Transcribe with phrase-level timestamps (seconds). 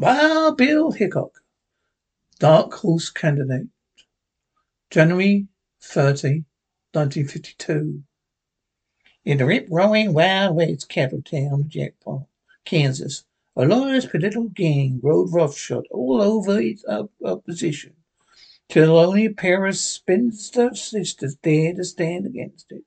[0.00, 1.42] Wild Bill Hickok,
[2.38, 3.66] Dark Horse Candidate.
[4.90, 5.48] January
[5.80, 6.44] 30,
[6.92, 8.04] 1952.
[9.24, 12.26] In the rip-roaring Wild West cattle town of Jackpot,
[12.64, 13.24] Kansas,
[13.56, 16.84] a large political gang rode roughshod all over its
[17.24, 17.94] opposition,
[18.68, 22.84] till only a pair of spinster sisters dared to stand against it.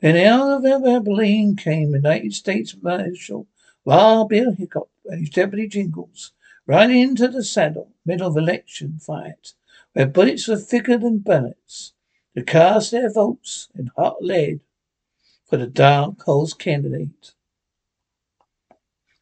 [0.00, 3.46] Then out of Abilene came United States Marshal
[3.84, 4.88] Wild Bill Hickok
[5.18, 6.32] his deputy Jingles,
[6.66, 9.54] right into the saddle, middle of election fight,
[9.92, 11.92] where bullets were thicker than bullets,
[12.36, 14.60] to cast their votes in hot lead
[15.44, 17.32] for the dark horse candidate.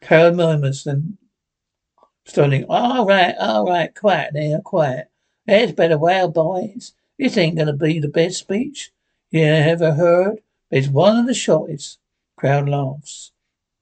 [0.03, 1.19] Crowd murmurs then
[2.25, 2.65] stoning.
[2.69, 5.11] All right, all right, quiet now, quiet.
[5.47, 6.93] That's better, well, boys.
[7.19, 8.93] This ain't gonna be the best speech
[9.31, 10.41] you ever heard.
[10.71, 11.99] It's one of the shortest.
[12.37, 13.33] Crowd laughs.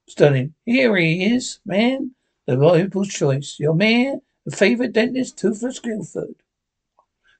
[0.09, 0.55] Stunning.
[0.65, 2.15] Here he is, man.
[2.47, 3.57] The people's choice.
[3.59, 6.37] Your man, the favorite dentist, Toothless Guilford.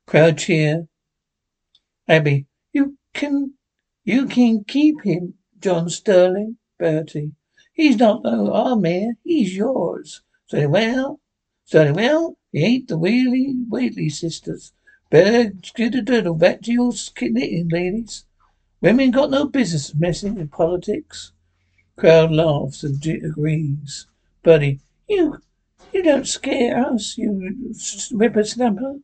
[0.07, 0.89] Crowd cheer.
[2.09, 2.47] Abby.
[2.73, 3.55] You can,
[4.05, 6.59] you can keep him, John Sterling.
[6.79, 7.33] Bertie.
[7.73, 9.17] He's not no our man.
[9.23, 10.23] He's yours.
[10.47, 11.21] Say, well,
[11.65, 14.73] Sterling, well, he ain't the Wheatley, Wheatley sisters.
[15.09, 18.27] Better get a doodle back to your knitting, ladies.
[18.81, 21.33] Women got no business messing in politics.
[21.97, 24.07] Crowd laughs and agrees.
[24.43, 25.41] Buddy, you,
[25.93, 27.73] you don't scare us, you
[28.13, 29.01] whippersnapper.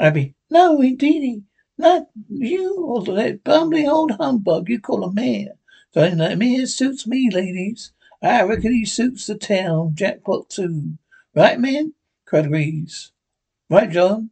[0.00, 1.44] Abby, no, indeedy,
[1.76, 5.58] not you or that bumbling old humbug you call a mayor.
[5.94, 7.92] Something like mayor suits me, ladies.
[8.20, 10.98] I reckon he suits the town jackpot too.
[11.34, 11.94] Right, man?
[12.24, 13.12] Crowd agrees.
[13.70, 14.30] Right, John?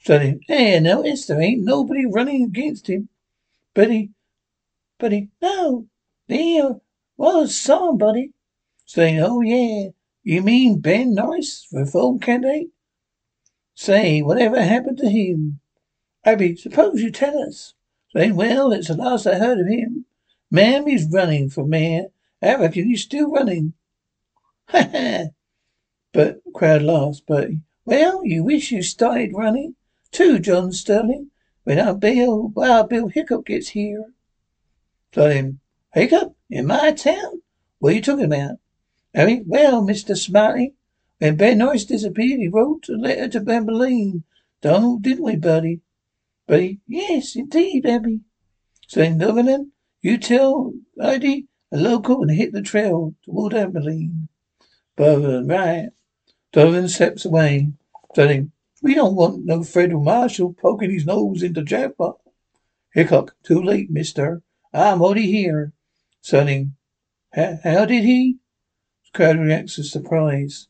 [0.00, 0.40] Studying.
[0.46, 3.08] Hey, I noticed there ain't nobody running against him.
[3.74, 4.10] He,
[5.10, 5.88] he, no,
[6.28, 6.76] there
[7.16, 8.32] was somebody.
[8.84, 9.88] Saying, oh yeah,
[10.22, 12.68] you mean Ben Norris, reform candidate?
[13.74, 15.58] Say, whatever happened to him?
[16.24, 17.74] Abby, suppose you tell us.
[18.14, 20.04] Saying, well, it's the last I heard of him.
[20.50, 22.08] Ma'am, he's running for mayor.
[22.42, 23.72] I reckon he's still running.
[24.68, 25.24] Ha ha.
[26.12, 27.48] But crowd laughs, but
[27.84, 29.76] well, you wish you started running
[30.10, 31.30] too, John Sterling.
[31.64, 34.12] When our Bill, well, Bill Hickok gets here.
[35.12, 35.60] Sterling,
[35.92, 36.32] Hickok?
[36.48, 37.42] In my town?
[37.80, 38.56] What are you talking about?
[39.14, 40.16] Harry, well, Mr.
[40.16, 40.72] Smiley,
[41.18, 44.24] when Ben Norris disappeared, he wrote a letter to Abilene.
[44.62, 45.80] Don't, didn't we, buddy?
[46.46, 48.20] Buddy, yes, indeed, Abby.
[48.88, 54.28] Saying, Donovan, you tell Eddie a local and hit the trail toward Abilene.
[54.96, 55.90] But, right.
[56.52, 57.72] Donovan steps away,
[58.14, 62.18] saying, We don't want no federal marshal poking his nose into jackpot.
[62.94, 64.40] Hickok, too late, mister.
[64.72, 65.72] I'm already here.
[66.20, 66.74] Saying,
[67.34, 68.38] How did he?
[69.12, 70.68] Crowd reacts with surprise.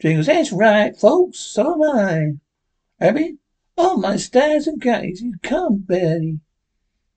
[0.00, 1.38] Jingles, that's right, folks.
[1.38, 3.04] So am I.
[3.04, 3.38] Abby?
[3.76, 6.38] Oh, my stars and guys, he's come, Betty.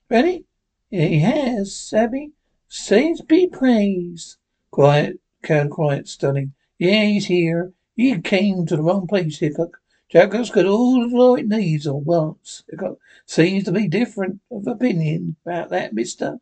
[0.09, 2.31] Yeah, he has, Abby.
[2.67, 4.37] Saints be praised.
[4.71, 6.53] Quiet, crowd quiet, stunning.
[6.79, 7.73] Yeah, he's here.
[7.95, 9.77] You came to the wrong place, Hickok.
[10.09, 12.63] Jacob's got all the it needs at once.
[12.77, 16.39] got, seems to be different of opinion about that, mister.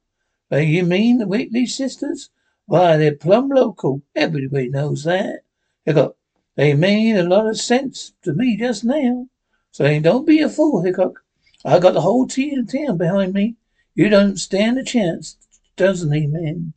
[0.52, 2.30] Uh, you mean the Whitley sisters?
[2.68, 4.04] Why, they're plumb local.
[4.16, 5.42] Everybody knows that.
[5.84, 6.16] Hickok,
[6.56, 9.30] they made a lot of sense to me just now.
[9.72, 11.24] Saying, don't be a fool, Hickok.
[11.66, 13.56] I got the whole team town behind me.
[13.96, 15.38] You don't stand a chance,
[15.76, 16.74] doesn't he, man?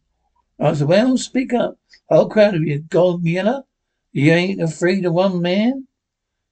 [0.59, 1.79] I said, well, speak up.
[2.09, 3.67] Whole crowd of you, gold yellow.
[4.13, 5.88] You ain't afraid of one man?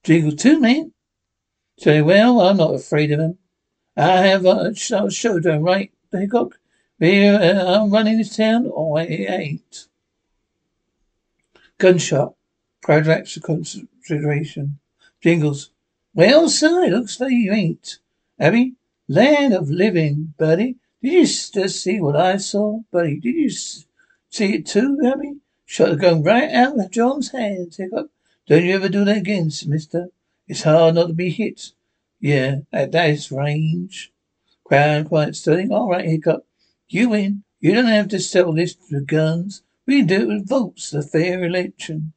[0.06, 0.92] Jingles, two men.
[1.80, 3.38] Say, well, I'm not afraid of him.
[3.96, 6.60] I have a to him, right, Hickok?
[7.00, 9.88] Here, uh, I'm running this town, or I ain't.
[11.78, 12.36] Gunshot.
[12.84, 14.78] Crowd acts for consideration.
[15.20, 15.72] Jingles.
[16.14, 17.98] Well, sir, it looks like you ain't.
[18.38, 18.76] Abby,
[19.08, 20.76] land of living, buddy.
[21.02, 23.18] Did you just see what I saw, buddy?
[23.18, 25.40] Did you see it too, Abby?
[25.64, 27.78] Shot the gun right out of John's hands.
[27.78, 28.06] Hickok.
[28.48, 30.10] Don't you ever do that again, mister.
[30.46, 31.72] It's hard not to be hit.
[32.20, 34.12] Yeah, at that range.
[34.62, 35.72] Crowd quiet studying.
[35.72, 36.44] All right, Hickok.
[36.88, 37.42] You win.
[37.58, 39.62] You don't have to settle this with guns.
[39.84, 40.90] We can do it with votes.
[40.90, 42.12] The fair election.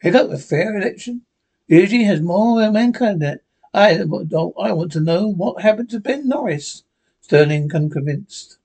[0.00, 1.22] Hickok, the fair election?
[1.66, 3.42] Usually has more than mankind that.
[3.74, 4.54] I don't.
[4.58, 6.84] I want to know what happened to Ben Norris.
[7.20, 8.56] Sterling unconvinced.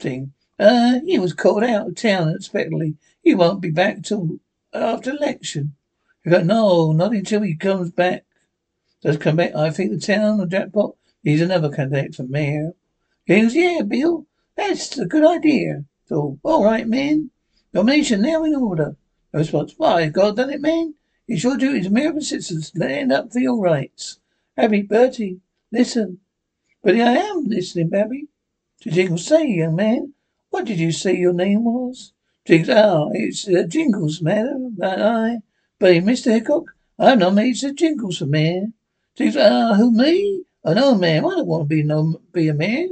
[0.00, 0.32] Thing.
[0.58, 2.96] Uh, he was called out of town unexpectedly.
[3.22, 4.40] He won't be back till
[4.72, 5.76] after election.
[6.24, 8.24] Hickok, no, not until he comes back.
[9.02, 9.54] Does come back?
[9.54, 12.72] I think the town of Jackpot needs another candidate for mayor.
[13.26, 14.26] He goes, yeah, Bill.
[14.56, 15.84] That's a good idea.
[16.06, 17.30] So, all right, man.
[17.72, 18.96] Nomination now in order.
[19.32, 19.74] No response.
[19.76, 20.94] Why, God done it, man?
[21.28, 22.68] It's your duty to American citizens.
[22.68, 24.18] Stand up for your rights.
[24.56, 26.18] Abby, Bertie, listen.
[26.82, 28.28] Bertie, I am listening, Abby.
[28.80, 30.14] To Jingles, say, young man,
[30.50, 32.12] what did you say your name was?
[32.46, 34.78] Jingles, ah, it's uh, Jingles, madam.
[34.82, 35.38] I,
[35.78, 36.32] but Mr.
[36.32, 38.68] Hickok, I'm nominated Jingles for mayor.
[39.16, 40.44] Jingles, ah, who, me?
[40.64, 42.88] Oh, no, ma'am, I don't want to be no, be a mayor.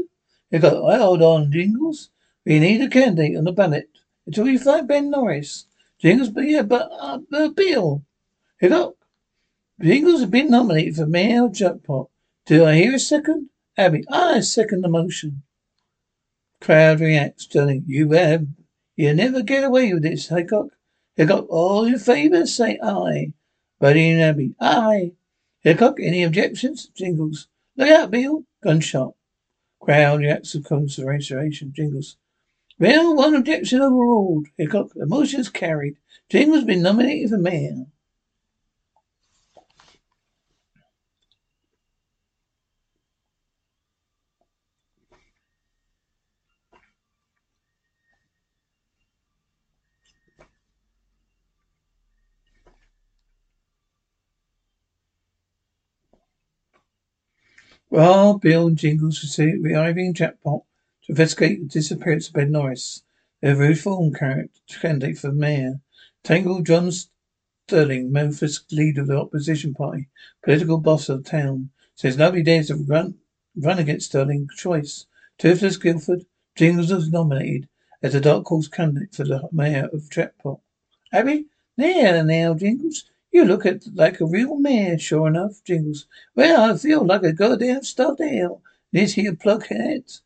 [0.51, 2.11] Hickok, I hold on, Jingles.
[2.45, 3.89] We need a candidate on the ballot
[4.27, 5.67] until we find Ben Norris.
[5.99, 8.03] Jingles, but yeah, but, uh, but Bill.
[8.59, 8.95] Hickok,
[9.81, 12.09] Jingles has been nominated for mayor jackpot.
[12.47, 13.51] Do I hear a second?
[13.77, 15.43] Abby, I second the motion.
[16.61, 18.47] Crowd reacts, telling you have
[18.95, 20.69] you never get away with this, Hickok.
[21.17, 23.33] Hickok, all in favour, say aye.
[23.81, 25.13] Buddy and Abby, aye.
[25.61, 26.89] Hickok, any objections?
[26.95, 27.49] Jingles.
[27.77, 28.45] Look out, Bill.
[28.63, 29.15] Gunshot.
[29.81, 31.73] Crowd reacts with consideration.
[31.75, 32.17] Jingles.
[32.79, 34.49] Well, one objection overruled.
[34.59, 35.97] Hickok, the motion is carried.
[36.29, 37.87] Jingles been nominated for mayor.
[57.89, 60.63] Well, Bill and Jingles arriving jackpot
[61.05, 63.03] to investigate the disappearance of Ben Norris,
[63.41, 65.81] their reform candidate for mayor.
[66.25, 70.09] Tangle John Sterling, Memphis leader of the opposition party,
[70.43, 73.19] political boss of the town, says nobody dares to run
[73.57, 75.07] run against Sterling's choice.
[75.39, 77.69] Toothless Guilford, Jingles was nominated
[78.03, 80.59] as a dark horse candidate for the mayor of Jackpot.
[81.13, 81.47] Abby,
[81.77, 83.05] there now, Jingles.
[83.37, 86.07] You look at like a real man, sure enough, Jingles.
[86.35, 88.63] Well, I feel like a goddamn stuffed animal.
[88.93, 90.23] This here pluckhead.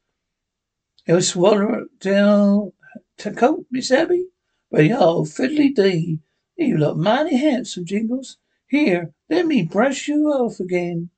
[1.06, 2.72] He'll swallow it down
[3.16, 4.28] to coat, Miss Abby.
[4.70, 6.20] But yo, fiddly dee.
[6.54, 8.36] You look mighty handsome, Jingles.
[8.68, 11.10] Here, let me brush you off again.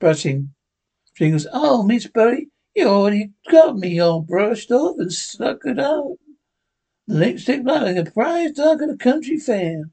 [0.00, 0.52] Brushing.
[1.14, 6.16] Jingles, oh, Miss Bertie, you already got me all brushed off and stuck it out.
[7.06, 9.90] Lipstick like a prize dog at a country fair.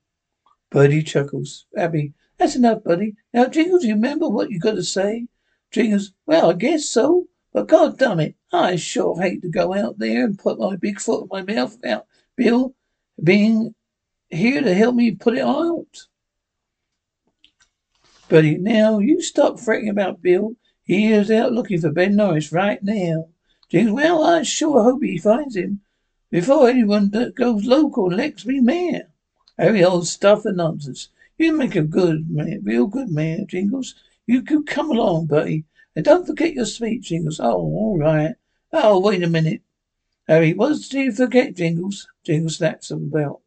[0.70, 1.66] Bertie chuckles.
[1.76, 3.16] Abby, that's enough, buddy.
[3.34, 5.28] Now, Jingles, you remember what you got to say?
[5.72, 7.28] Jingles, well, I guess so.
[7.54, 11.00] But God damn it, I sure hate to go out there and put my big
[11.00, 12.06] foot in my mouth without
[12.36, 12.76] Bill
[13.24, 13.74] being
[14.30, 16.08] here to help me put it out.
[18.30, 20.56] Buddy, now you stop fretting about Bill.
[20.84, 23.30] He is out looking for Ben Norris right now.
[23.70, 25.82] Jingles, well, I sure hope he finds him
[26.30, 29.10] before anyone goes local elects me mayor.
[29.58, 31.10] Every old stuff and nonsense.
[31.38, 33.96] You make a good man, real good man, Jingles.
[34.26, 35.66] You could come along, Bertie.
[35.96, 37.40] And don't forget your speech, Jingles.
[37.40, 38.36] Oh, all right.
[38.72, 39.62] Oh, wait a minute.
[40.28, 42.08] Harry, what did you forget, Jingles?
[42.24, 43.42] Jingles snaps on the belt.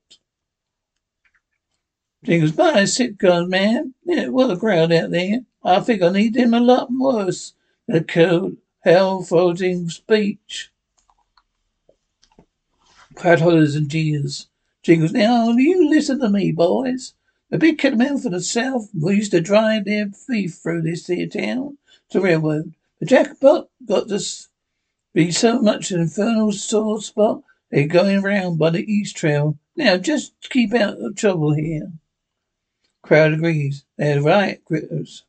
[2.24, 3.94] Jingles, my sick gun, man.
[4.04, 5.40] Yeah, what a crowd out there.
[5.62, 7.54] I think I need him a lot worse.
[7.86, 10.70] than a cold, hell-floating speech.
[13.14, 14.50] Crowd hollers and jeers.
[14.82, 17.15] Jingles, now you listen to me, boys.
[17.50, 21.27] The big cattlemen from the south we used to drive their beef through this here
[21.27, 21.77] town
[22.11, 22.75] to railroad.
[22.99, 24.21] The jackpot got to
[25.12, 29.59] be so much an infernal sore spot they're going round by the east trail.
[29.77, 31.93] Now just keep out of trouble here.
[33.03, 33.84] Crowd agrees.
[33.96, 35.22] They're right, gritters.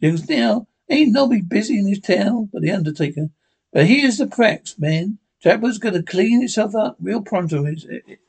[0.00, 3.30] Jingles, now ain't nobody busy in this town but the undertaker.
[3.72, 5.18] But here's the cracks, man.
[5.40, 7.64] Jackpot's gonna clean itself up real pronto.
[7.64, 7.74] Or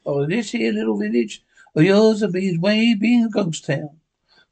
[0.05, 3.99] oh, this here little village of yours will be his way being a ghost town.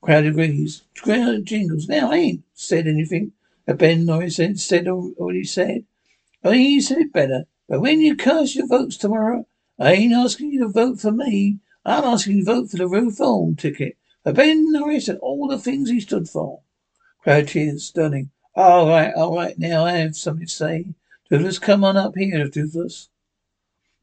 [0.01, 0.83] Crowd agrees.
[0.95, 1.87] Crowd jingles.
[1.87, 3.33] Now, I ain't said anything
[3.65, 5.85] that Ben Norris said already said.
[6.43, 7.45] I mean, he said better.
[7.67, 9.45] But when you cast your votes tomorrow,
[9.77, 11.59] I ain't asking you to vote for me.
[11.85, 13.97] I'm asking you to vote for the reform ticket.
[14.23, 16.61] For Ben Norris and all the things he stood for.
[17.21, 18.31] Crowd cheers, stunning.
[18.55, 19.57] All right, all right.
[19.59, 20.95] Now I have something to say.
[21.29, 23.09] Toothless, come on up here, Toothless.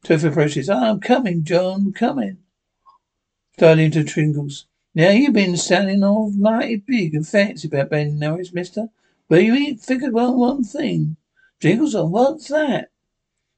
[0.03, 0.69] Toothless approaches.
[0.69, 2.37] I'm coming, John, coming.
[3.53, 4.67] Starting to Jingles.
[4.93, 8.89] Now you've been sounding all mighty big and fancy about Ben Norris, mister.
[9.27, 11.17] But you ain't figured on one thing.
[11.59, 12.91] Jingles on what's that?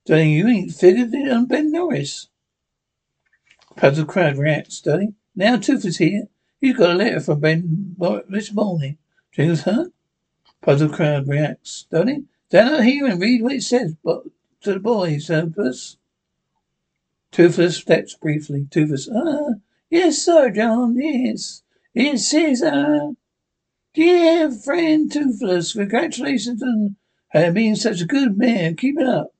[0.06, 2.30] Darling, you ain't figured it on Ben Norris.
[3.76, 5.16] Puzzled crowd reacts, Sterling.
[5.36, 6.30] Now Toothless here.
[6.62, 7.96] He's got a letter from Ben
[8.30, 8.98] this morning.
[9.34, 9.86] Jingles, huh?
[10.62, 11.72] Puzzle crowd reacts.
[11.72, 14.24] Sterling, Out here and read what it says but
[14.62, 15.98] to the boys, Toothless.
[17.32, 18.68] Toothless steps briefly.
[18.72, 19.56] Toothless, ah,
[19.90, 21.64] yes, sir, John, yes.
[21.94, 23.12] It says, ah,
[23.94, 26.96] dear friend Toothless, congratulations on
[27.30, 28.78] having being such a good man.
[28.78, 29.34] Keep it up.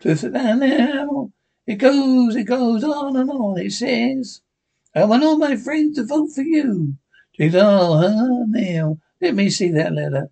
[0.00, 1.32] Toothless, now, now,
[1.64, 3.58] It goes, it goes on and on.
[3.58, 4.40] It says,
[4.96, 6.96] I want all my friends to vote for you.
[7.36, 8.44] Jingles, oh, huh?
[8.48, 10.30] Now, let me see that letter.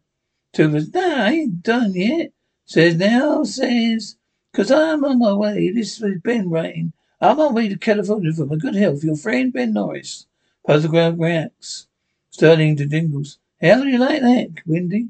[0.52, 2.32] Toothless, nah, I ain't done yet.
[2.66, 4.16] Says now, says,
[4.52, 5.71] cause I'm on my way.
[5.71, 6.92] This is Ben writing.
[7.21, 9.02] I'm on my way to California for my good health.
[9.02, 10.26] Your friend Ben Norris.
[10.68, 11.87] Puzzleground reacts.
[12.30, 13.38] Sterling to Jingles.
[13.61, 15.09] How do you like that, Windy?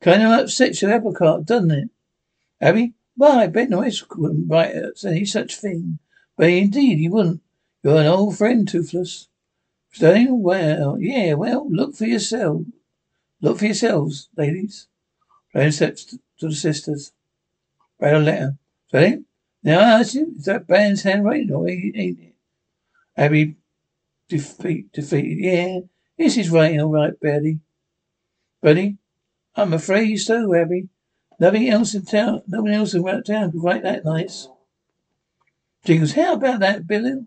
[0.00, 1.90] Kind of upsets your apple cart, doesn't it?
[2.60, 2.94] Abby?
[3.16, 5.98] Why, Ben Norris wouldn't write any such thing.
[6.36, 7.42] But indeed he wouldn't.
[7.82, 9.28] You're an old friend, Toothless.
[9.90, 12.62] Sterling, well, yeah, well, look for yourself.
[13.40, 14.88] Look for yourselves, ladies.
[15.50, 17.12] Sterling steps to the sisters.
[18.00, 18.56] A letter.
[18.88, 19.24] Sterling,
[19.62, 22.34] now I ask you, is that Ben's handwriting or ain't it?
[23.16, 23.56] Abby
[24.28, 25.38] defeat, defeated.
[25.38, 25.80] Yeah,
[26.16, 27.60] this is writing all right, Betty.
[28.62, 28.98] Betty,
[29.56, 30.88] I'm afraid you so, Abby.
[31.40, 34.48] Nothing else in town, no one else around town could write that nice.
[35.84, 37.26] Jingles, how about that, Billy?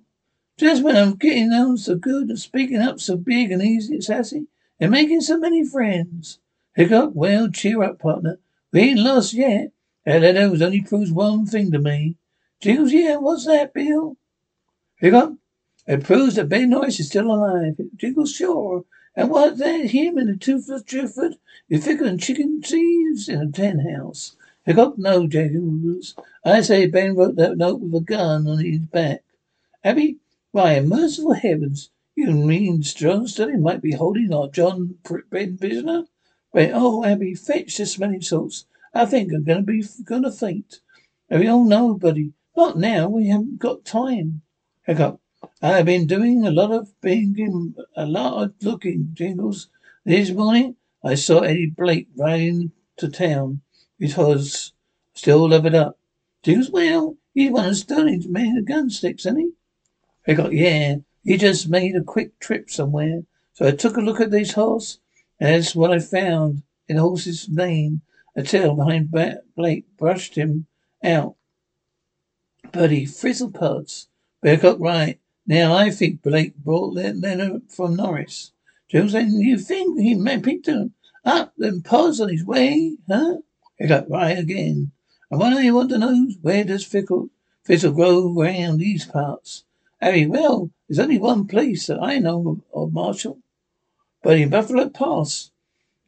[0.57, 4.03] Just when I'm getting on so good and speaking up so big and easy and
[4.03, 4.47] sassy
[4.81, 6.39] and making so many friends.
[6.75, 8.39] Hickok, well, cheer up, partner.
[8.73, 9.71] We ain't lost yet.
[10.05, 12.17] Letter only proves one thing to me.
[12.59, 14.17] Jingles, yeah, what's that, Bill?
[14.97, 15.33] Hickok,
[15.87, 17.77] it proves that Ben Norris is still alive.
[17.95, 18.83] Jingles, sure.
[19.15, 21.37] And what that him and the toothless Driftwood
[21.69, 24.35] is thicker than chicken cheese in a ten house.
[24.65, 26.15] Got no Jingles.
[26.45, 29.23] I say Ben wrote that note with a gun on his back.
[29.83, 30.17] Abby,
[30.51, 34.95] why, merciful heavens, you mean John Sterling might be holding our John
[35.29, 36.05] Ben prisoner?
[36.53, 38.65] Right, oh, Abby, fetch the smelling salts.
[38.93, 40.81] I think I'm gonna be gonna faint.
[41.29, 43.07] And we all know, buddy, not now.
[43.07, 44.41] We haven't got time.
[44.83, 45.19] Hickok.
[45.61, 49.69] I've been doing a lot of being a lot of looking jingles.
[50.03, 53.61] This morning I saw Eddie Blake riding to town.
[53.99, 54.73] Was
[55.13, 55.97] still levered up.
[56.43, 59.51] Jingles, well, he's one of Sterling's men of gun sticks, isn't he?
[60.27, 63.23] I got, yeah, he just made a quick trip somewhere.
[63.53, 64.99] So I took a look at this horse,
[65.39, 68.01] and that's what I found in the horse's mane.
[68.35, 69.11] A tail behind
[69.55, 70.67] Blake brushed him
[71.03, 71.35] out.
[72.71, 74.07] But he frizzled parts.
[74.41, 75.19] got right.
[75.45, 78.53] Now I think Blake brought that letter from Norris.
[78.87, 80.93] Jones saying you think he may picked him
[81.25, 83.37] up and pause on his way, huh?
[83.77, 84.91] He got right again.
[85.29, 87.29] And what I want to know where does Fickle
[87.63, 89.63] Fizzle grow around these parts?
[90.01, 93.39] Harry, well, there's only one place that I know of, Marshall.
[94.21, 95.51] But in Buffalo Pass.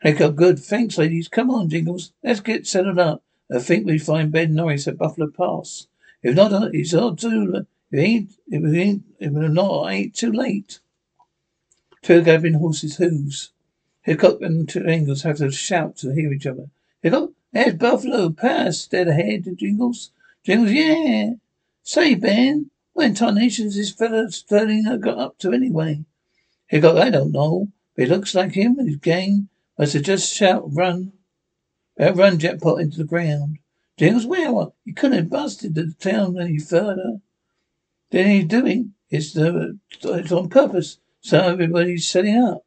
[0.04, 0.60] got good.
[0.60, 1.30] Thanks, ladies.
[1.30, 2.12] Come on, Jingles.
[2.22, 3.24] Let's get settled up.
[3.50, 5.88] I think we find Ben Norris at Buffalo Pass.
[6.22, 10.16] If not, uh, it's not too it ain't, if it ain't, if it not, ain't
[10.16, 10.82] too late.
[12.02, 13.54] Two gathering horses' hooves.
[14.02, 16.68] Hickok and two Jingles have to shout to hear each other.
[17.02, 20.12] Hickok, there's Buffalo Pass dead ahead, to Jingles.
[20.44, 21.36] Jingles, yeah.
[21.84, 26.06] Say, Ben, when tarnations this fellow Sterling got up to anyway?
[26.70, 27.68] He got, I don't know.
[27.96, 31.14] But it looks like him and his gang must have just shout run.
[31.98, 33.60] About run jackpot into the ground.
[33.98, 37.20] Jingles, well, he couldn't have busted the town any further.
[38.10, 40.98] Then he's doing it's the uh, it's on purpose.
[41.22, 42.66] So everybody's setting up.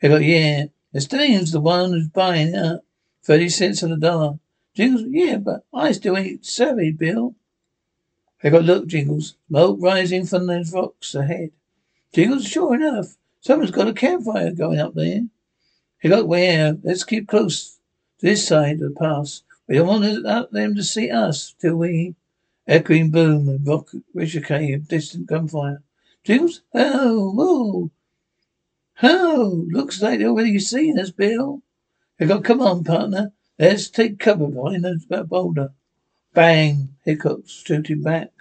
[0.00, 2.80] They got, yeah, Estelian's the one who's buying up.
[3.22, 4.38] Thirty cents on the dollar.
[4.74, 7.34] Jingles, yeah, but I still ain't savvy, Bill.
[8.44, 9.36] They got look, Jingles.
[9.48, 11.52] Smoke rising from those rocks ahead.
[12.12, 13.16] Jingles, sure enough.
[13.40, 15.22] Someone's got a campfire going up there.
[16.02, 16.76] He got where?
[16.82, 17.78] Let's keep close
[18.18, 19.42] to this side of the pass.
[19.66, 22.16] We don't want uh, them to see us till we
[22.66, 25.82] Echoing boom and rock ricochet of distant gunfire.
[26.22, 26.60] Jingles?
[26.74, 27.90] Oh, whoa.
[29.02, 31.62] Oh, looks like they're already seen us, Bill.
[32.18, 33.32] They got, come on, partner.
[33.58, 35.72] Let's take cover behind that boulder.
[36.34, 36.88] Bang!
[37.04, 38.32] Hiccups shooting back.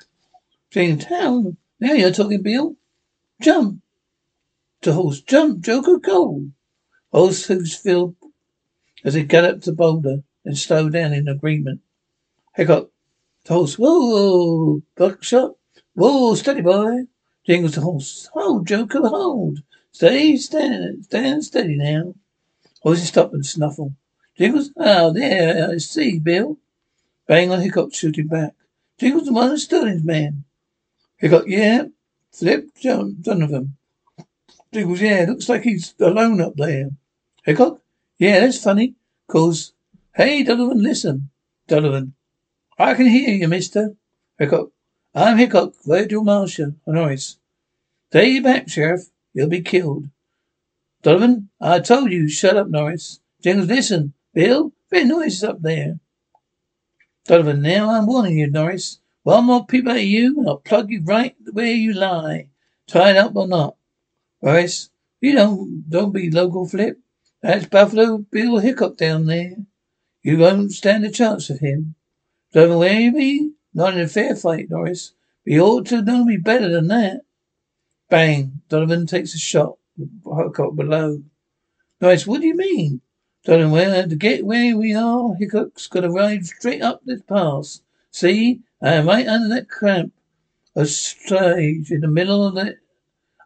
[0.72, 2.76] James, Town, Now you're talking, Bill.
[3.40, 3.84] Jump!
[4.82, 6.48] To horse, jump, Joker, go!
[7.12, 8.16] Horse hooves filled
[9.04, 11.82] as he galloped the boulder and slowed down in agreement.
[12.56, 12.90] Hickok
[13.48, 15.52] horse, whoa, buckshot,
[15.94, 17.04] whoa, steady boy.
[17.46, 18.28] Jingles the horse.
[18.34, 19.60] Hold, Joker, hold.
[19.92, 22.16] Stay, stand, stand steady now.
[22.82, 23.94] Horses stop and snuffle.
[24.36, 26.58] Jingles, oh, there, I see, Bill.
[27.28, 28.54] Bang on Hickok, shooting back.
[28.98, 30.44] Jingles the one of Sterling's man.
[31.18, 31.86] Hickok, yeah.
[32.32, 33.78] Flip, John, Donovan.
[34.74, 36.90] Jingles, yeah, looks like he's alone up there.
[37.44, 37.80] Hickok,
[38.18, 38.96] yeah, that's funny.
[39.28, 39.74] Cause,
[40.16, 41.30] hey, Donovan, listen.
[41.68, 42.14] Donovan,
[42.78, 43.96] I can hear you, mister.
[44.38, 44.72] Hickok.
[45.16, 47.38] I'm Hickok, Virgil Marshall, Norris.
[48.10, 49.10] Stay back, Sheriff.
[49.34, 50.10] You'll be killed.
[51.04, 53.20] Donovan, I told you, shut up, Norris.
[53.42, 54.14] Jingles, listen.
[54.34, 56.00] Bill, Ben Norris is up there.
[57.26, 59.00] Donovan, now I'm warning you, Norris.
[59.24, 62.50] One more peep at you, and I'll plug you right where you lie.
[62.88, 63.78] Tied up or not.
[64.42, 64.90] Norris,
[65.22, 67.00] you don't, don't be local flip.
[67.42, 69.56] That's Buffalo Bill Hickok down there.
[70.22, 71.96] You won't stand a chance with him.
[72.52, 73.52] Don't know where you be?
[73.74, 75.14] Not in a fair fight, Norris.
[75.46, 77.22] But you ought to know me better than that.
[78.10, 78.62] Bang.
[78.68, 79.78] Donovan takes a shot.
[79.98, 81.24] Hickok below.
[82.02, 83.02] Norris, what do you mean?
[83.46, 87.82] Donovan, well, to get where we are, Hickok's got to ride straight up this pass.
[88.10, 88.62] See?
[88.82, 90.14] I am right under that cramp.
[90.76, 92.80] A stage in the middle of it,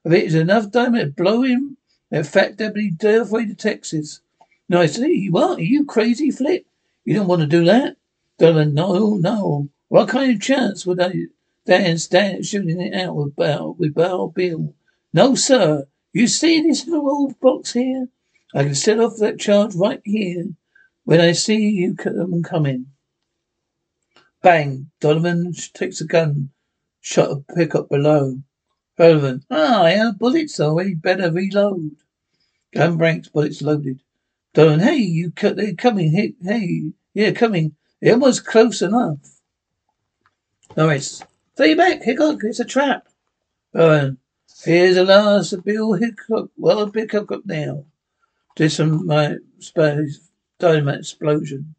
[0.05, 1.77] of it is enough dynamite to blow him,
[2.11, 4.21] in fact, would deputy halfway to Texas.
[4.69, 5.29] No, I see.
[5.29, 5.59] What?
[5.59, 6.65] Are you crazy, Flip?
[7.03, 7.97] You don't want to do that?
[8.37, 9.69] Donovan, no, no.
[9.89, 11.13] What kind of chance would I
[11.65, 14.73] Dan stand shooting it out with Bow with Bow Bill?
[15.11, 15.87] No, sir.
[16.13, 18.09] You see this little old box here?
[18.53, 20.45] I can set off that charge right here
[21.03, 22.87] when I see you come coming.
[24.41, 24.89] Bang!
[24.99, 26.49] Donovan takes a gun,
[27.01, 28.39] shot a pickup below.
[28.97, 30.75] Donovan, ah, I have bullets though.
[30.75, 31.97] We better reload.
[32.73, 34.01] Gun breaks, bullets loaded.
[34.53, 36.11] Donovan, hey, you, they're coming.
[36.11, 37.75] Hey, hey, yeah, coming.
[37.99, 39.19] It was close enough.
[40.75, 41.23] Norris.
[41.55, 42.43] Stay back, Hickok.
[42.43, 43.07] It's a trap.
[43.73, 44.19] Bowen.
[44.63, 46.49] Here's the last of Bill Hickok.
[46.55, 47.85] Well, Hickok up now.
[48.59, 51.75] My space dynamite explosion.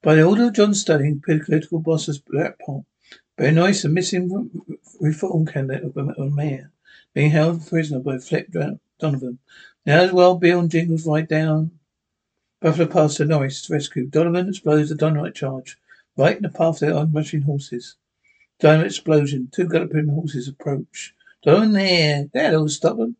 [0.00, 2.86] By the order of John Sterling, political boss of Blackpool,
[3.36, 4.48] Ben Norris, a missing
[5.00, 6.70] reform candidate of a mayor,
[7.14, 8.48] being held prisoner by Flip
[9.00, 9.40] Donovan.
[9.84, 11.72] Now as well, Bill and Jingles ride down
[12.60, 14.06] Buffalo Pass to Norris to rescue.
[14.06, 15.78] Donovan explodes the dynamite charge
[16.16, 17.96] right in the path of their onrushing horses.
[18.58, 19.48] Dynamite explosion.
[19.52, 21.14] Two galloping horses approach.
[21.44, 22.28] Donovan there.
[22.32, 23.16] That'll stop them.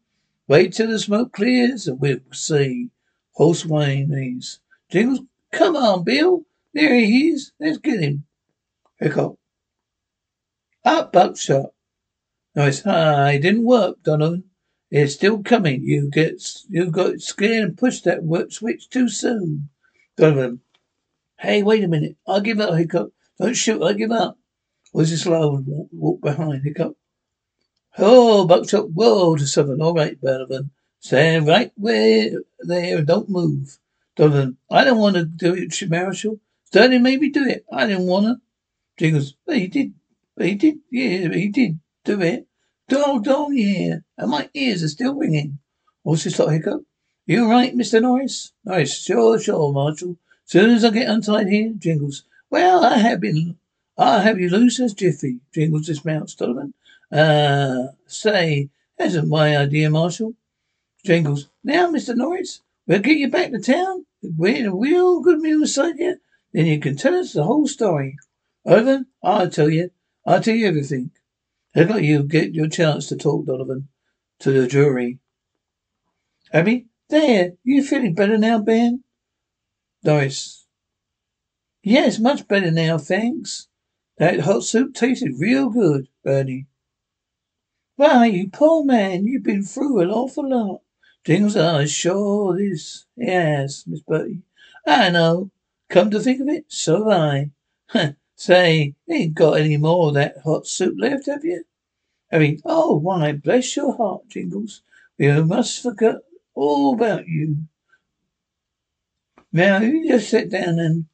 [0.49, 2.91] Wait till the smoke clears and we'll see.
[3.33, 4.59] Horse whines.
[4.91, 5.21] Jingles,
[5.53, 6.45] come on, Bill.
[6.75, 7.53] There he is.
[7.61, 8.25] Let's get him.
[8.99, 9.37] Hickok.
[10.85, 11.71] Up, buckshot.
[12.57, 12.83] Nice.
[12.85, 14.48] ah, it didn't work, Donovan.
[14.91, 15.83] It's still coming.
[15.83, 18.21] You get you got scared and pushed that
[18.51, 19.69] switch too soon.
[20.17, 20.61] Donovan.
[21.39, 22.17] Hey, wait a minute.
[22.27, 23.11] I give up, Hickok.
[23.39, 23.83] Don't shoot.
[23.83, 24.39] I give up.
[24.93, 26.95] Was this slow and walk, walk behind Hickok?
[27.99, 28.91] Oh, buckshot.
[28.91, 29.83] Whoa to Southern.
[29.83, 30.71] All right, Donovan.
[31.01, 33.79] Stand right where there don't move.
[34.17, 34.57] Donovan.
[34.71, 36.41] I don't want to do it, Marshal.
[36.65, 37.65] Sterling made me do it.
[37.71, 38.37] I didn't want to.
[38.97, 39.35] Jingles.
[39.47, 39.95] But he did.
[40.35, 40.79] But he did.
[40.91, 42.48] Yeah, he did do it.
[42.91, 43.99] Oh, oh, yeah.
[44.17, 45.59] And my ears are still ringing.
[46.03, 46.83] What's this like Hickok?
[47.27, 48.01] You right, Mr.
[48.01, 48.53] Norris?
[48.65, 50.17] Norris, sure, sure, Marshal.
[50.47, 52.25] Soon as I get untied here, Jingles.
[52.49, 53.59] Well, I have been.
[53.99, 55.41] I'll have you loose as Jiffy.
[55.53, 56.73] Jingles dismounts, Donovan.
[57.13, 60.35] Uh, say, hasn't my idea, Marshal.
[61.05, 61.49] Jingles.
[61.63, 62.17] Now, Mr.
[62.17, 64.07] Norris, we'll get you back to town.
[64.23, 66.17] We're in a real good meal beside you.
[66.53, 68.17] Then you can tell us the whole story.
[68.65, 69.91] Over, I'll tell you.
[70.25, 71.11] I'll tell you everything.
[71.79, 73.87] Look like you get your chance to talk, Donovan,
[74.41, 75.21] to the jury.
[76.53, 79.05] Abby, there, you feeling better now, Ben?
[80.03, 80.67] Norris.
[81.85, 83.69] Yes, much better now, thanks.
[84.17, 86.67] That hot soup tasted real good, Bernie.
[87.95, 90.81] Why, you poor man, you've been through an awful lot.
[91.25, 93.07] Things are sure this.
[93.17, 94.43] Yes, Miss Bertie.
[94.85, 95.53] I know.
[95.89, 97.51] Come to think of it, so have
[97.95, 98.17] I.
[98.35, 101.65] Say, ain't got any more of that hot soup left, have you?
[102.31, 104.83] I mean, oh, why, bless your heart, Jingles.
[105.19, 106.17] We must forget
[106.55, 107.59] all about you.
[109.53, 111.07] Now, you just sit down and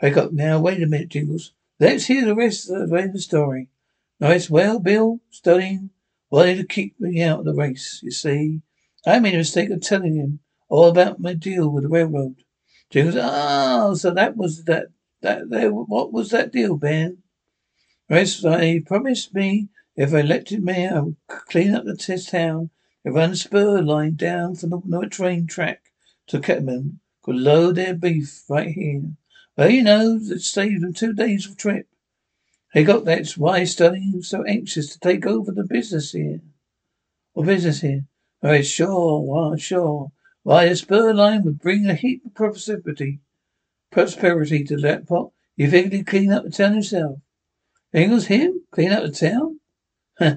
[0.00, 0.60] wake up now.
[0.60, 1.52] Wait a minute, Jingles.
[1.80, 3.68] Let's hear the rest of the story.
[4.20, 4.48] Nice.
[4.48, 5.90] Well, Bill, studying,
[6.30, 8.62] wanted to keep me out of the race, you see.
[9.04, 12.36] I made a mistake of telling him all about my deal with the railroad.
[12.88, 14.86] Jingles, oh, so that was that,
[15.22, 17.18] that, there, what was that deal, Ben?
[18.08, 22.70] Rest, I promised me if I elected mayor, I would clean up the town
[23.04, 25.92] and run a spur line down from the no train track
[26.28, 27.00] to Kettleman.
[27.22, 29.02] Could load their beef right here.
[29.56, 31.88] Well, you know, it saved them two days of trip.
[32.74, 36.40] They got that's why Sterling so anxious to take over the business here.
[37.34, 38.06] Or business here.
[38.42, 40.10] All right, sure, well, sure.
[40.42, 43.20] Why, a spur line would bring a heap of prosperity,
[43.90, 45.32] prosperity to that pot.
[45.54, 47.20] You figured he'd clean up the town himself.
[47.94, 48.62] Jingles him?
[48.72, 49.60] Clean up the town?
[50.18, 50.36] Huh.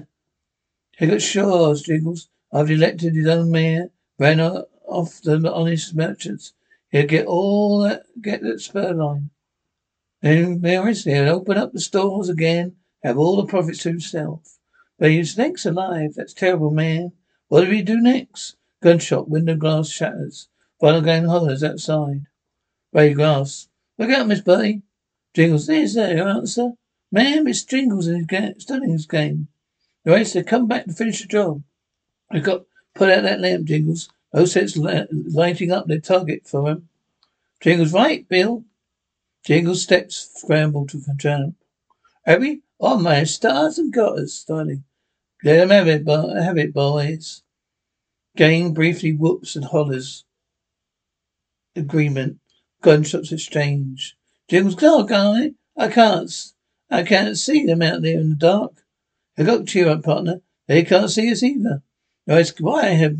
[0.98, 2.28] Higgett Shaw's Jingles.
[2.52, 6.54] I've elected his own mayor, ran off the honest merchants.
[6.90, 9.30] He'll get all that, get that spur line.
[10.22, 14.58] Then Maris, he'll open up the stores again, have all the profits to himself.
[14.98, 16.14] But he's next alive.
[16.16, 17.12] That's terrible, man.
[17.48, 18.56] What do we do next?
[18.82, 20.48] Gunshot, window glass shatters.
[20.80, 22.26] Final gang hollers outside.
[22.92, 23.68] Ray Glass.
[23.98, 24.82] Look out, Miss Buddy.
[25.34, 26.72] Jingles, there's your answer.
[27.12, 29.48] Ma'am, it's Jingles in his game, studying his game.
[30.06, 31.64] The rest said, come back to finish the job.
[32.30, 32.62] We got
[32.94, 34.08] put out that lamp, Jingles.
[34.32, 36.88] Oh, no sense lighting up their target for him.
[37.60, 38.62] Jingles, right, Bill.
[39.44, 41.56] Jingles steps scramble to jump.
[42.24, 44.84] Abby, oh my stars and gutters, darling.
[45.42, 47.42] Let him have it, bo- have it, boys.
[48.36, 50.24] Gang briefly whoops and hollers.
[51.74, 52.38] Agreement.
[52.80, 54.16] Gunshots exchange.
[54.48, 55.46] Jingles, go, guy.
[55.46, 55.50] Eh?
[55.76, 56.30] I can't.
[56.92, 58.85] I can't see them out there in the dark.
[59.38, 60.40] I got cheer up, partner.
[60.66, 61.82] They can't see us either.
[62.26, 63.16] why have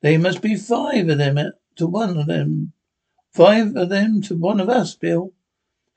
[0.00, 1.38] they must be five of them
[1.76, 2.72] to one of them.
[3.32, 5.32] Five of them to one of us, Bill.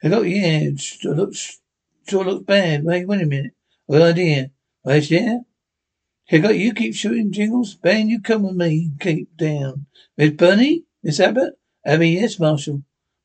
[0.04, 1.60] I got yeah, sure looks
[2.08, 2.84] sure looks bad.
[2.84, 3.54] Wait, wait a minute.
[3.90, 4.52] Good idea.
[4.86, 5.40] Right, yeah?
[6.26, 7.76] Here got you keep shooting jingles.
[7.76, 8.92] Ben, you come with me.
[9.00, 9.88] Keep down.
[10.18, 10.86] Miss Bernie?
[11.04, 11.54] Miss Abbott?
[11.86, 12.84] Abby, yes, Marshal.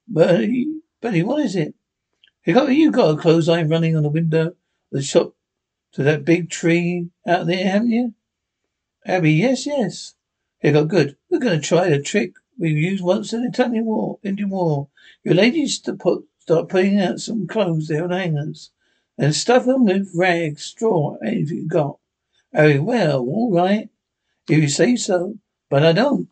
[0.09, 1.75] Bernie, Bernie, what is it?
[2.43, 4.55] Here got you got a clothesline running on the window of
[4.90, 5.35] the shop
[5.92, 8.14] to that big tree out there, haven't you?
[9.05, 10.14] Abby, yes, yes.
[10.61, 11.16] It got good.
[11.31, 14.88] We're gonna try the trick we used once in the Italian War, Indian War.
[15.24, 18.70] Your ladies to put start putting out some clothes there on hangers
[19.16, 21.98] and stuff them with rags, straw, anything you got.
[22.53, 23.88] Very well, all right,
[24.48, 26.29] if you say so, but I don't.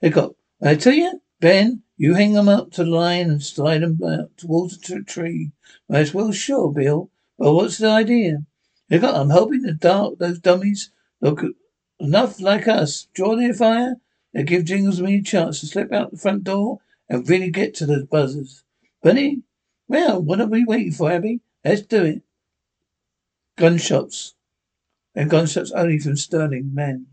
[0.00, 0.34] They got.
[0.60, 4.36] I tell you, Ben, you hang them up to the line and slide them out
[4.36, 5.52] towards the tree.
[5.88, 7.10] That's well, sure, Bill.
[7.38, 8.44] But what's the idea?
[8.90, 9.16] They.
[9.16, 11.42] I'm hoping the dark those dummies look
[11.98, 13.06] enough like us.
[13.14, 13.94] Draw their fire
[14.34, 17.50] and give Jingles and me a chance to slip out the front door and really
[17.50, 18.64] get to those buzzers.
[19.02, 19.42] Bunny,
[19.88, 21.40] well, what are we waiting for, Abby?
[21.64, 22.22] Let's do it.
[23.56, 24.34] Gunshots.
[25.14, 27.06] And gunshots only from Sterling men.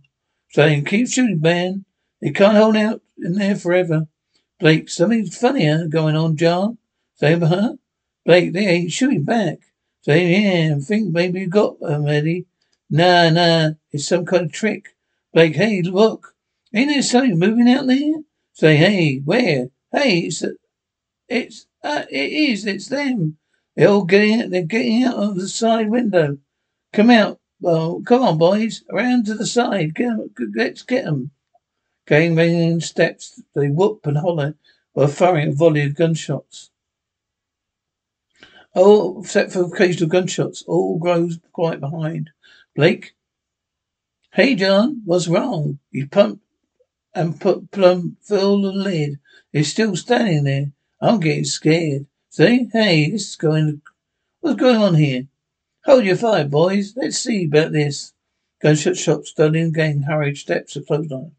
[0.50, 1.86] Sterling, keep shooting, man.
[2.22, 4.08] They can't hold out in there forever.
[4.60, 6.78] Blake, something funnier going on, John.
[7.16, 7.74] Say, huh?
[8.26, 9.60] Blake, they ain't shooting back.
[10.08, 12.46] Say, yeah, I think maybe you got them, Eddie.
[12.90, 14.96] Nah, nah, it's some kind of trick.
[15.34, 16.34] Like, hey, look.
[16.74, 18.14] Ain't there something moving out there?
[18.54, 19.68] Say, hey, where?
[19.92, 20.46] Hey, it's,
[21.28, 23.38] it's, uh, it is, it's them.
[23.76, 26.38] They're all getting, out, they're getting out of the side window.
[26.94, 27.42] Come out.
[27.60, 28.86] Well, come on, boys.
[28.90, 29.94] Around to the side.
[29.94, 31.32] Get them, let's get them.
[32.06, 33.42] Gang banging steps.
[33.54, 34.56] They whoop and holler
[34.94, 36.72] while firing a volley of gunshots.
[38.80, 42.30] Oh, except for occasional gunshots, all grows quiet behind.
[42.76, 43.16] Blake?
[44.34, 45.80] Hey, John, what's wrong?
[45.92, 46.44] He pumped
[47.16, 49.18] and put plum filled the lid.
[49.52, 50.74] He's still standing there.
[51.02, 52.06] I'm getting scared.
[52.30, 52.70] See?
[52.72, 53.82] Hey, this is going.
[54.42, 55.26] What's going on here?
[55.86, 56.94] Hold your fire, boys.
[56.96, 58.14] Let's see about this.
[58.62, 61.32] Gunshot shots, Sterling gang hurried steps to close on.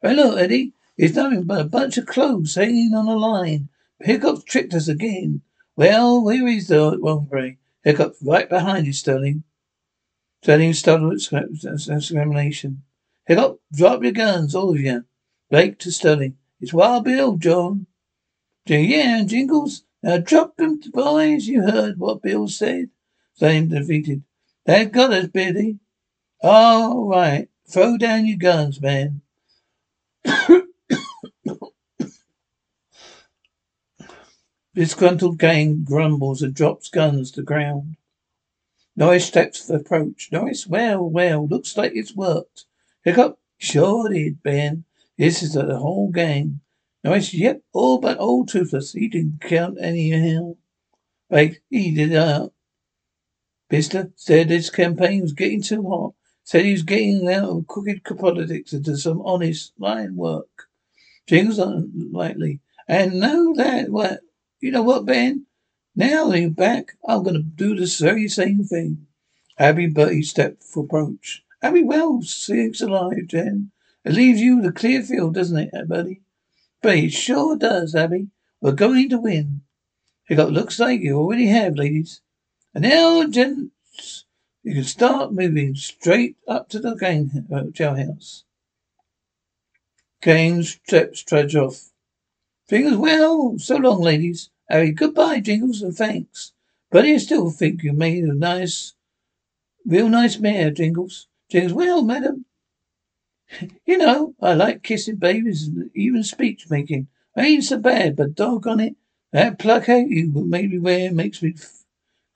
[0.00, 0.72] Hey, look, Eddie.
[0.96, 3.68] It's nothing but a bunch of clothes hanging on a line.
[4.00, 5.42] Hickok tricked us again.
[5.76, 7.56] Well, where is the hombre?
[7.84, 9.44] Hickok right behind you, Sterling.
[10.42, 12.82] Sterling startled exclamation.
[13.26, 15.04] Hickok, drop your guns, all of you.
[15.50, 16.38] Blake to Sterling.
[16.60, 17.86] It's Wild Bill, John.
[18.64, 19.84] Yeah, and Jingles.
[20.02, 21.46] Now drop them, boys.
[21.46, 22.88] You heard what Bill said.
[23.34, 24.22] Sterling defeated.
[24.64, 25.78] They've got us, Billy.
[26.42, 27.48] All right.
[27.68, 29.20] Throw down your guns, man.
[34.76, 37.96] Disgruntled gang grumbles and drops guns to ground.
[38.94, 40.28] Norris steps approach.
[40.30, 42.66] Norris, well, well, looks like it's worked.
[43.02, 44.84] Hickok, sure did, Ben.
[45.16, 46.60] This is the whole gang.
[47.02, 48.92] Norris, yep, all but old Toothless.
[48.92, 50.56] He didn't count anyhow.
[51.30, 52.52] Right, he did uh, out.
[53.70, 56.12] Bister said his campaign was getting too hot.
[56.44, 60.68] Said he was getting out of crooked politics into some honest line work.
[61.26, 62.60] Jingles unlikely.
[62.86, 64.20] And know that what
[64.66, 65.46] you know what, Ben?
[65.94, 69.06] Now that you're back, I'm going to do the very same thing.
[69.58, 71.44] Abby Bertie stepped for approach.
[71.62, 73.70] Abby well, six alive, Jen.
[74.04, 76.20] It leaves you the clear field, doesn't it, buddy?
[76.82, 78.26] But it sure does, Abby.
[78.60, 79.62] We're going to win.
[80.28, 82.20] It looks like you already have, ladies.
[82.74, 84.24] And now, gents,
[84.64, 88.42] you can start moving straight up to the gang, uh, jailhouse.
[90.20, 91.92] Gang steps trudge off.
[92.66, 93.60] Fingers well.
[93.60, 94.50] So long, ladies.
[94.68, 96.52] Harry, goodbye, Jingles, and thanks.
[96.90, 98.94] But I still think you made a nice,
[99.86, 101.28] real nice mare, Jingles.
[101.50, 102.46] Jingles, well, madam.
[103.86, 107.08] you know, I like kissing babies and even speech making.
[107.36, 108.96] I ain't so bad, but dog on it.
[109.32, 111.84] That pluck out you made me wear makes me f-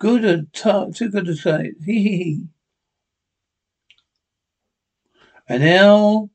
[0.00, 1.72] Good and t- too good to say.
[1.86, 2.48] Hee hee hee.
[5.48, 6.30] And now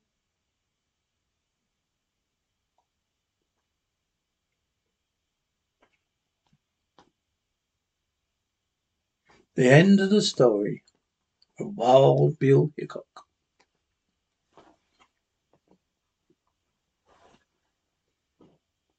[9.56, 10.84] the end of the story
[11.60, 13.25] of Wild Bill Hickok.